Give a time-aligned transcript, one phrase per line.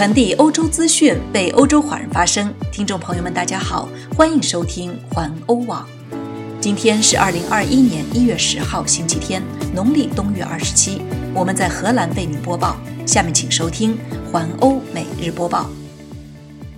[0.00, 2.50] 传递欧洲资讯，为欧洲华人发声。
[2.72, 3.86] 听众朋友们，大家好，
[4.16, 5.86] 欢迎收听环欧网。
[6.58, 9.42] 今天是二零二一年一月十号，星期天，
[9.74, 11.02] 农历冬月二十七。
[11.34, 12.78] 我们在荷兰为您播报。
[13.04, 13.98] 下面请收听
[14.32, 15.68] 环欧每日播报。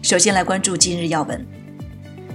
[0.00, 1.44] 首先来关注今日要闻：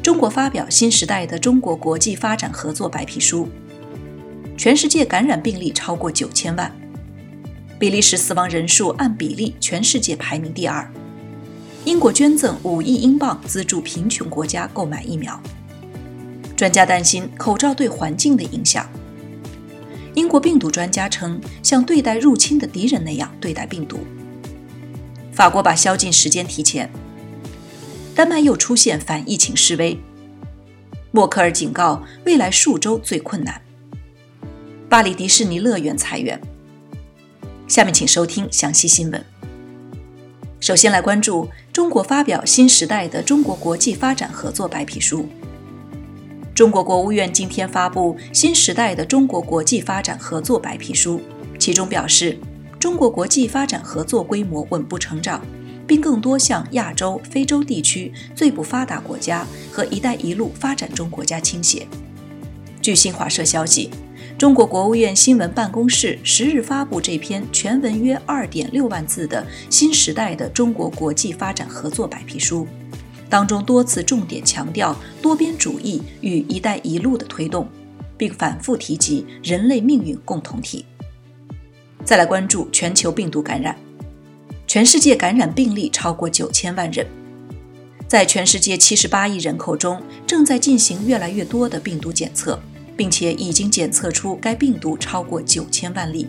[0.01, 3.47] 中国发表新时代的中国国际发展合作白皮书。
[4.57, 6.69] 全世界感染病例超过九千万。
[7.83, 10.89] 比利时死亡人数按比例全世界排名第二。
[11.83, 15.37] 英国捐赠五亿英镑资助贫穷国家购买疫苗。
[16.55, 18.89] 专家担心口罩对环境的影响。
[20.15, 23.99] 英国病毒专家称，像对待入侵的敌人那样对待病毒。
[25.33, 26.89] 法国把宵禁时间提前。
[28.15, 29.99] 丹麦又出现反疫情示威。
[31.11, 33.61] 默克尔警告，未来数周最困难。
[34.87, 36.39] 巴黎迪士尼乐园裁员。
[37.67, 39.23] 下面请收听详细新闻。
[40.59, 45.27] 首先来关注中国发表新时代的中国国际发展合作白皮书。
[46.53, 51.19] 中国国务院今天发布新时代的中国国际发展合作白皮书，
[51.57, 52.37] 其中表示，
[52.79, 55.43] 中国国际发展合作规模稳步成长，
[55.87, 61.87] 并更多向亚洲、非洲地区最不发达国家和“一带一路”发展中国家倾斜。
[62.81, 63.89] 据新华社消息。
[64.37, 72.67] 中国国务院新闻办公室十日发布这篇全文约二点六万字的新时代的中国国际发展合作白皮书，
[73.29, 77.69] 当中多次重点强调多边主义与“一带一路”的推动，
[78.17, 80.85] 并反复提及人类命运共同体。
[82.03, 83.77] 再来关注全球病毒感染，
[84.67, 87.07] 全世界感染病例超过九千万人，
[88.07, 92.59] 在全世界七十八亿人口中，正在进行越来越多的病毒检测。
[92.95, 96.27] 并且已经检测出该病毒超过九千万例，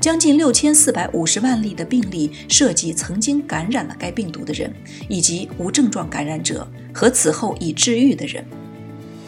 [0.00, 4.72] 将近六千四百五十万例的病例涉及曾经感染了该病毒的人，
[5.08, 8.44] 以及无症状感染者和此后已治愈的人。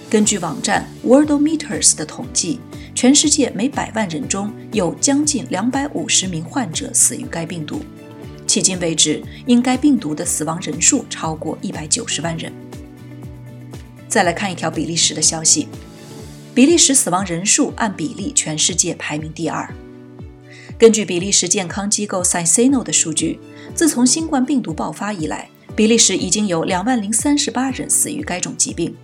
[0.09, 2.61] 根据网站 Worldometers 的统计，
[2.95, 7.81] 全世界每百万人中有将近两百五十名患者死于该病毒。
[8.47, 12.53] 迄今为止，因该病毒的死亡人数超过一百九十万人。
[14.09, 15.67] 再来看一条比利时的消息。
[16.57, 19.69] 比利时死亡人数按比例全世界排名第二。
[20.79, 23.39] 根据比利时健康机构 s i s e n o 的数据，
[23.75, 28.97] 自从新冠病毒爆发以来，比利时已经有两万零三十八人死于该种疾病。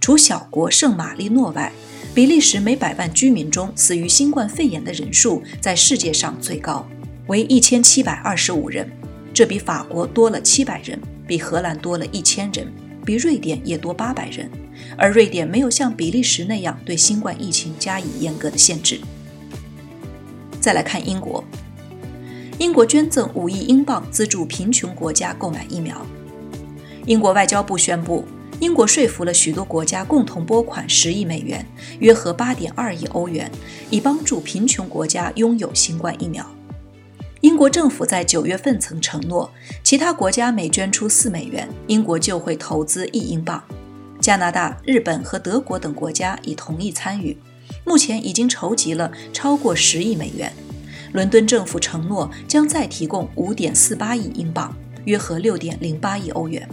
[0.00, 1.72] 除小国圣马力诺外，
[2.12, 6.84] 比利时每百万居民中死于新冠肺炎的人数在世界上最高，
[7.28, 8.90] 为一千七百二十五人，
[9.32, 12.66] 这比法国多了七百人，比荷兰多了一千人，
[13.06, 14.50] 比瑞典也多八百人。
[14.96, 19.00] 而瑞典没有像比利时那样对新冠疫情加以严格的限制。
[20.60, 21.42] 再来看英国，
[22.58, 26.04] 英国捐赠五亿英镑资助贫穷国家购买疫苗。
[27.06, 28.24] 英国外交部宣布，
[28.60, 31.64] 英国说服了许多国家共同拨款十亿美元，
[31.98, 33.50] 约合八点二亿欧元，
[33.88, 36.46] 以帮助贫穷国家拥有新冠疫苗。
[37.40, 39.50] 英国政府在九月份曾承诺，
[39.82, 43.64] 其他国家每捐出四美元，英国就会投资一英镑。
[44.30, 47.36] 加拿大、日本和德国等国家已同意参与，
[47.84, 50.52] 目前已经筹集了超过十亿美元。
[51.12, 54.72] 伦敦政府承诺将再提供五点四八亿英镑，
[55.04, 56.68] 约合六点零八亿欧元。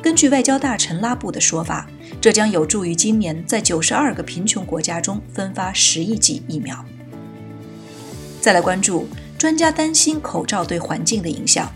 [0.00, 1.86] 根据外交大臣拉布的说法，
[2.22, 6.82] 这将有助于今年在九十二个贫穷国家中分发十亿剂疫苗。
[8.40, 9.06] 再来关注，
[9.36, 11.70] 专家担心口罩对环境的影响。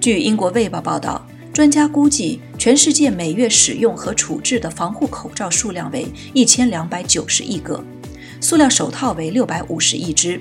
[0.00, 1.26] 据英国《卫报》报道。
[1.54, 7.84] 专家估计，全世界每月使用和处置的防护口罩数量为一千两百九十亿个，
[8.40, 10.40] 塑料手套为六百五十亿只。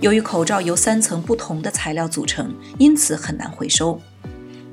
[0.00, 4.00] 由于口罩由三层不同的材料组成，因此很难回收。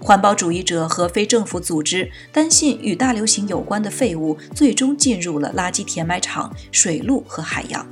[0.02, 7.86] 环保主义者和非政府组织担心，与大流行有关的废物最终进入了垃圾填埋场、水路和海洋。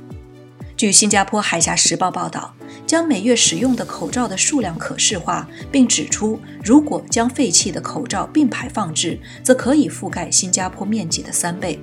[0.78, 2.54] 据新加坡《海峡时报》报道。
[2.86, 11.78] 将每月使用的口罩的数量可视化，并指出，如果将废弃的口罩并排放置，则可以覆盖新加坡面积的三倍，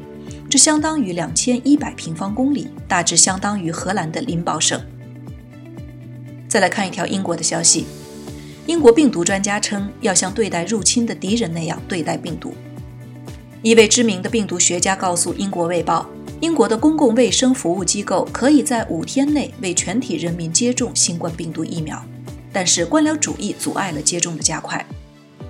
[0.50, 4.81] 这相当于两千一百平方公里，大致相当于荷兰的林堡省。
[6.48, 7.86] 再来看一条英国的消息：
[8.66, 12.56] 英国病毒专家称，要像对待入侵的敌人那样对待病毒。
[13.62, 16.10] 一位知名的病毒学家告诉《英国卫报》。
[16.42, 22.04] 英国的公共卫生服务机构可以在五天内为全体人民接种新冠病毒疫苗，
[22.52, 24.86] 但是官僚主义阻碍了接种的加快。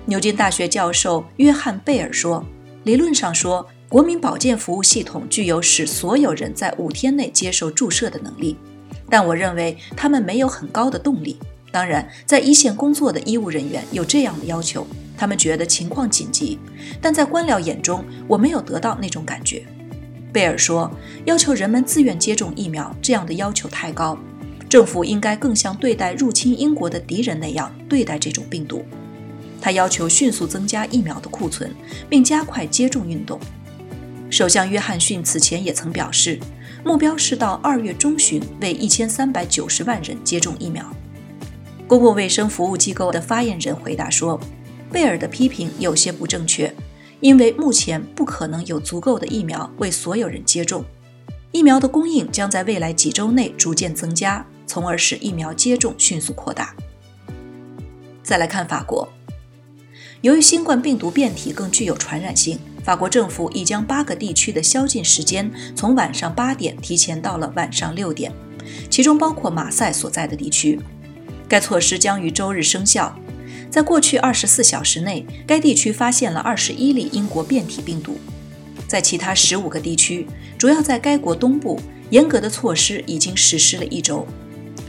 [0.04, 2.44] 牛津大学教授约翰贝尔说
[2.84, 8.56] ：“理论上说，国民保健服务系统具有使所有人在五天内接受注射的能力，
[9.10, 11.36] 但我认为他们没有很高的动力。
[11.72, 14.86] 当然，在一线工作的医务人员有这样的要求，
[15.18, 16.58] 他们觉得情况紧急，
[17.02, 19.66] 但在官僚眼中，我没有得到那种感觉。
[20.36, 20.90] 贝尔说
[21.24, 24.18] ：“要求人们自愿接种疫苗，这样的要求太高。
[24.68, 28.84] 政府应该更像对待入侵英国的敌人那样对待这种病毒。”
[29.62, 31.74] 他要求迅速增加疫苗的库存，
[32.06, 33.40] 并加快接种运动。
[34.28, 36.38] 首相约翰逊此前也曾表示，
[36.84, 40.84] 目标是到二月中旬为一千三百九十万人接种疫苗。
[41.86, 44.38] 公共卫生服务机构的发言人回答说
[44.92, 46.70] ：“贝尔的批评有些不正确。”
[47.20, 50.84] 因为目前不可能有足够的疫苗为所有人接种，
[51.50, 56.74] 疫苗的供应将在未来几周内逐渐增加，从而使疫苗接种迅速扩大。
[58.22, 59.08] 再来看法国，
[60.20, 68.30] 由于新冠病毒变体更具有传染性，法国政府已将八个地区的宵禁时间从晚上八点提前到了晚上六点，
[68.90, 70.78] 其中包括马赛所在的地区。
[71.48, 73.16] 该措施将于周日生效。
[73.76, 78.16] 在过去二十四小时内，该地区发现了二十一例英国变体病毒。
[78.88, 80.26] 在其他十五个地区，
[80.56, 81.78] 主要在该国东部，
[82.08, 84.26] 严格的措施已经实施了一周。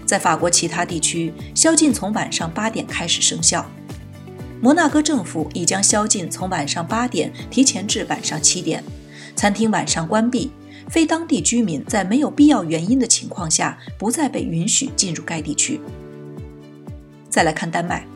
[0.05, 3.69] 在法国其他地区，宵禁从晚上八点开始生效。
[4.61, 8.81] 摩纳哥政府已将宵禁从晚上八点提前至晚上七点，
[9.35, 10.49] 餐厅晚上关闭，
[10.87, 15.81] 非当地居民在没有必要原因的情况下不再被允许进入该地区。
[17.29, 18.07] 再来看丹麦。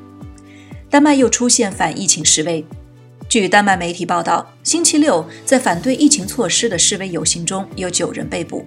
[0.92, 2.66] 丹麦又出现反疫情示威。
[3.30, 8.66] 据丹麦媒体报道，星期六在反对疫情措施的示威游行中有九人被捕，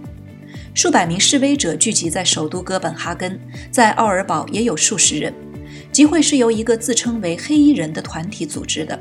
[0.73, 3.39] 数百名示威者聚集在首都哥本哈根，
[3.71, 5.35] 在奥尔堡也有数十人。
[5.93, 8.99] 集会是由一个自称为“黑衣人”的团体组织的，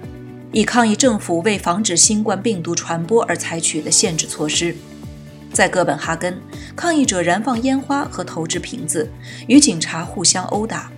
[0.52, 4.76] 以抗议政府为防止新冠病毒传播而采取的限制措施。
[5.54, 6.42] 在哥本哈根，
[6.76, 9.10] 抗议者燃放烟花和投掷瓶子，
[9.48, 10.92] 与警察互相殴打。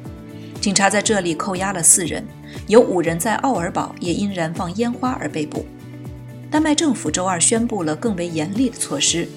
[0.65, 2.25] 警察在这里扣押了四人，
[2.65, 5.63] 有五人在奥尔堡也因燃放烟花而被捕。
[6.50, 9.27] 丹麦政府周二宣布了更为严厉的措施，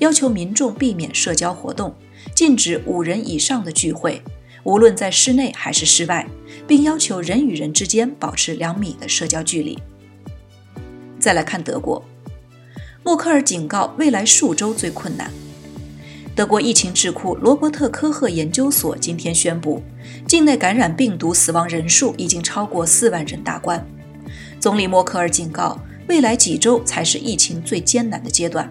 [0.00, 1.94] 要求民众避免社交活动，
[2.34, 4.20] 禁止五人以上的聚会，
[4.62, 6.28] 无论在室内还是室外，
[6.66, 9.78] 并要求人与人之间保持两米的社交距离。
[11.18, 12.04] 再来看德国，
[13.02, 15.32] 默克尔警告未来数周最困难。
[16.36, 19.80] 德国疫情智库罗伯特科赫研究所今天宣布，
[20.26, 23.86] 境内感染病毒死亡人数已经超过四万人大关。
[24.58, 25.78] 总理默克尔警告，
[26.08, 28.68] 未来几周才是疫情最艰难的阶段。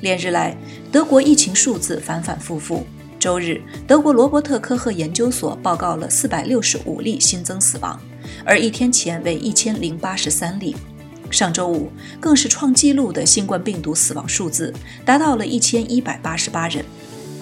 [0.00, 0.56] 连日来，
[0.90, 2.84] 德国疫情数字反反复复。
[3.16, 7.96] 周日，德国罗伯特科赫研究所报告了四百六十五例新增死亡，
[8.44, 10.74] 而一天前为一千零八十三例。
[11.32, 11.90] 上周五
[12.20, 14.72] 更是创纪录的新冠病毒死亡数字，
[15.04, 16.84] 达到了一千一百八十八人。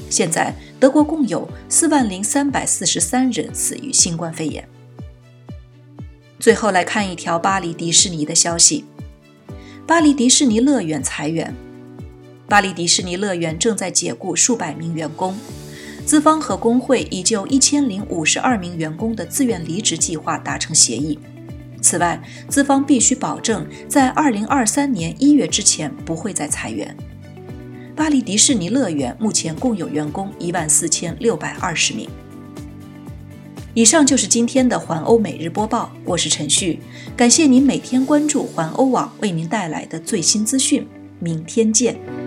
[0.09, 4.67] 现在，德国共有四万零三百四十三人死于新冠肺炎。
[6.39, 8.85] 最后来看一条巴黎迪士尼的消息：
[9.87, 11.55] 巴黎迪士尼乐园裁员，
[12.49, 15.37] 巴黎迪士尼乐园正在解雇数百名员工，
[16.07, 21.19] 资方和工会已就一千零五十二名员工的自愿离职计划达成协议。
[21.81, 26.97] 此外，资方必须保证在二零二三年一月之前不会再裁员。
[27.97, 32.09] 巴黎迪士尼乐园目前共有员工一万四千六百二十名。
[33.73, 36.81] 以上就是今天的环欧每日播报，我是陈旭，
[37.17, 40.87] 感谢您每天关注环欧网为您带来的最新资讯，
[41.21, 42.20] 明天见。